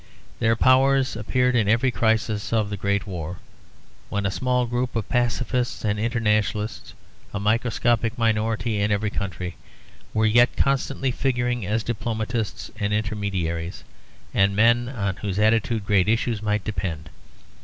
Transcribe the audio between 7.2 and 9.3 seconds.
a microscopic minority in every